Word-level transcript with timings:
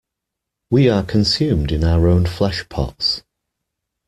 We 0.71 0.89
are 0.89 1.03
consumed 1.03 1.71
in 1.71 1.83
our 1.83 2.07
own 2.07 2.25
flesh-pots. 2.25 3.21